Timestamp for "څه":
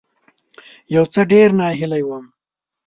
1.13-1.21